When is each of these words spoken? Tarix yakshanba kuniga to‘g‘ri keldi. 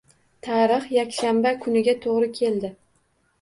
Tarix 0.45 0.87
yakshanba 0.93 1.51
kuniga 1.67 1.95
to‘g‘ri 2.07 2.31
keldi. 2.41 2.73